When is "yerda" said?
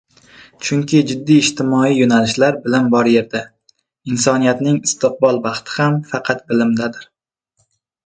3.17-3.43